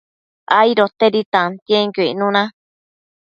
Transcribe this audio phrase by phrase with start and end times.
[0.59, 2.43] aidotedi tantienquio icnuna